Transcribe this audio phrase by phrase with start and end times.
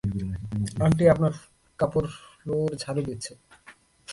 [0.85, 1.33] Aunty, আপনার
[1.79, 2.09] কাপড়
[2.39, 3.33] floor ঝাড়ু দিচ্ছে।